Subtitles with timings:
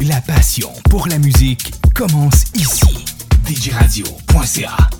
[0.00, 3.04] La passion pour la musique commence ici.
[3.46, 4.99] djradio.ca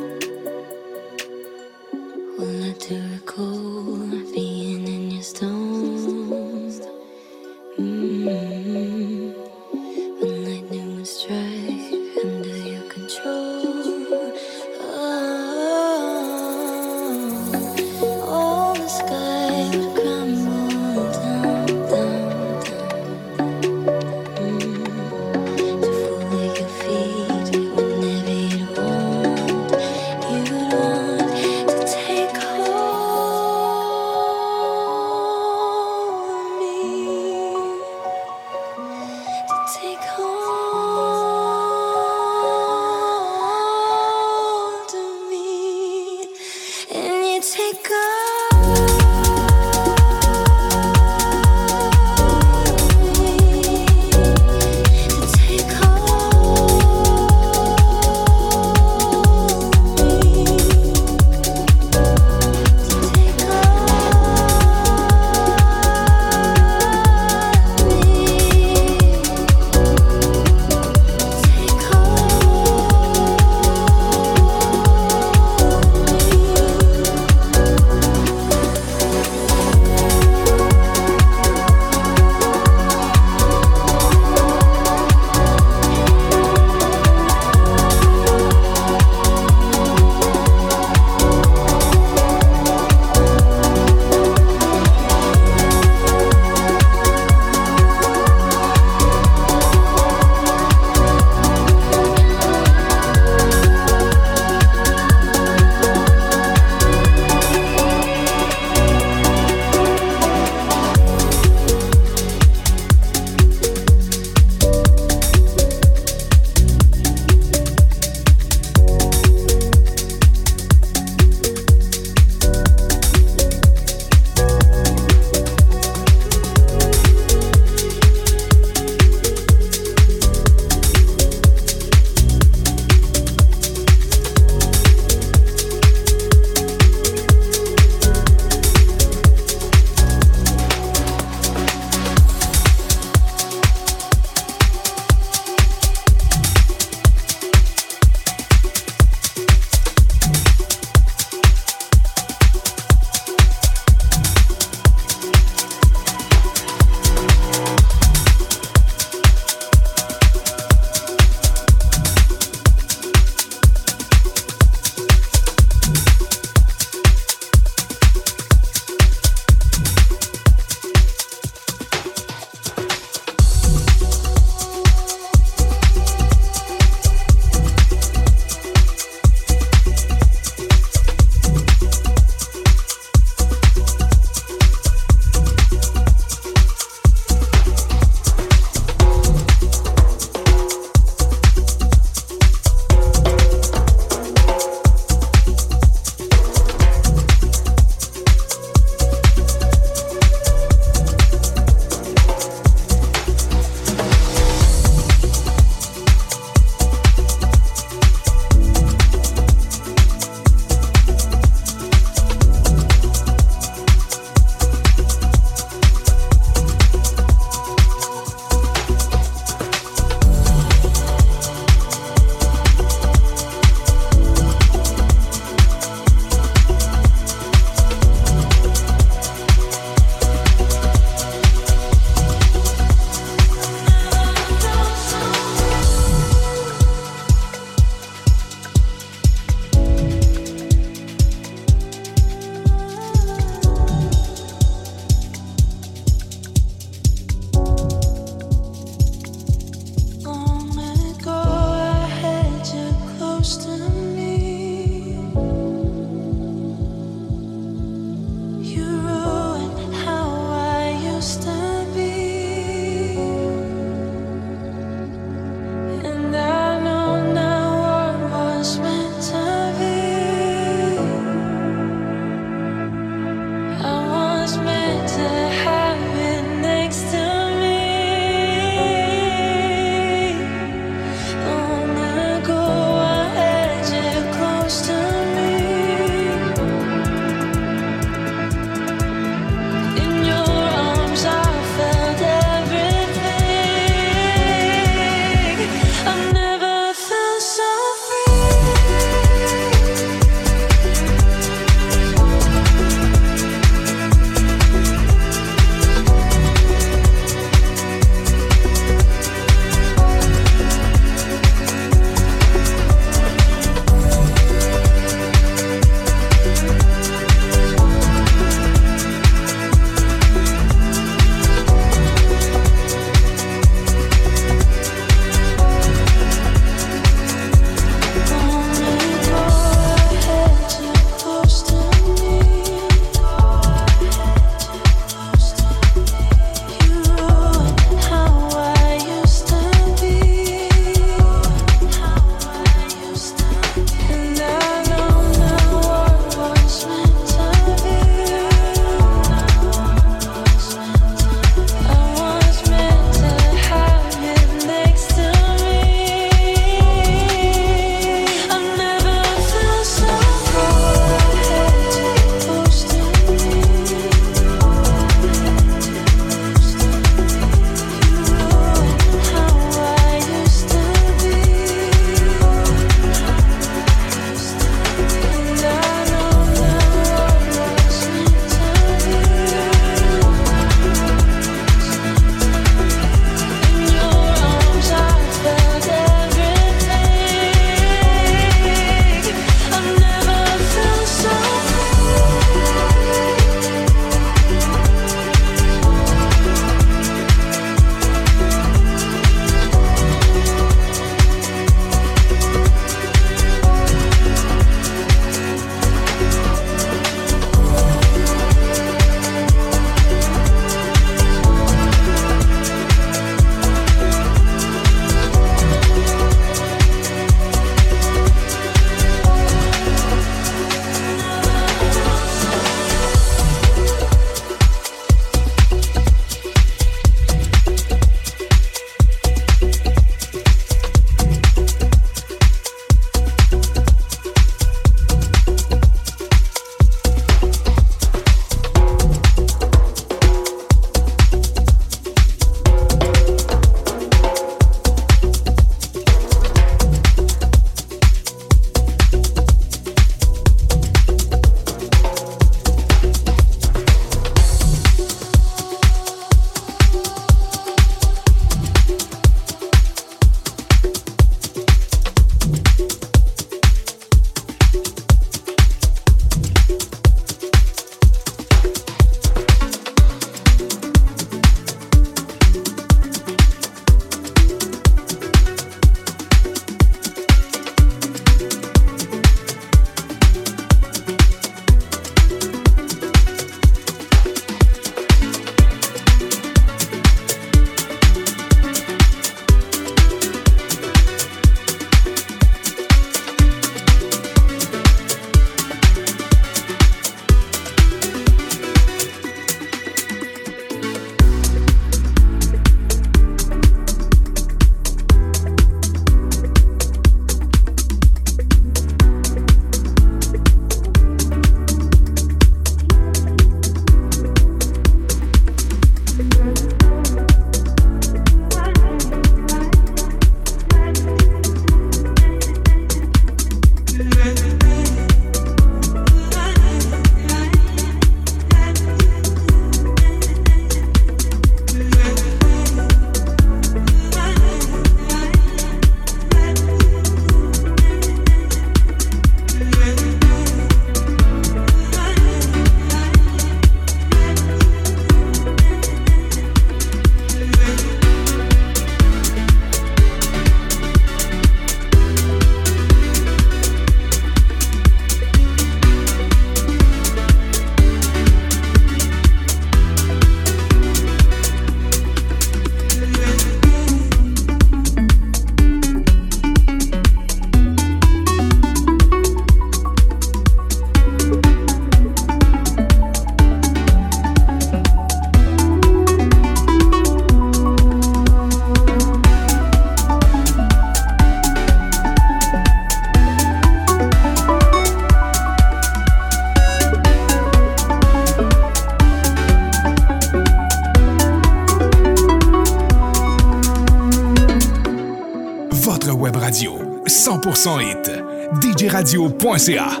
[599.57, 600.00] djradio.ca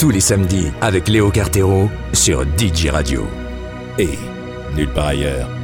[0.00, 3.26] tous les samedis avec Léo Cartero sur DJ Radio.
[3.98, 4.08] Et
[4.74, 5.59] nulle part ailleurs.